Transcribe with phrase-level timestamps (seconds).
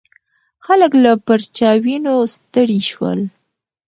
[0.65, 3.19] خلک له پرچاوینو ستړي شول.